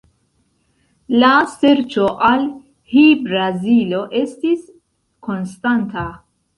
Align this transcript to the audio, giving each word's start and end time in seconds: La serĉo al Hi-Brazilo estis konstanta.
La 1.23 1.29
serĉo 1.51 2.09
al 2.31 2.49
Hi-Brazilo 2.97 4.03
estis 4.25 4.69
konstanta. 5.31 6.13